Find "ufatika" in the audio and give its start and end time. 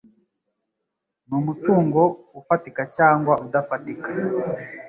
2.39-2.81